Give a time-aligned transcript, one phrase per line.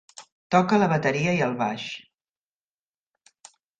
[0.55, 1.85] Toca la bateria i el baix.